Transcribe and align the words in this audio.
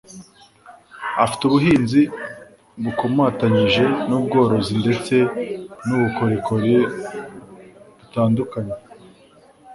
Afite 1.23 1.41
ubuhinzi 1.45 2.01
bukomatanyije 2.83 3.83
n'ubworozi 4.07 4.73
ndetse 4.81 5.15
n'ubukorikori 5.85 6.75
butandukanye. 7.97 8.75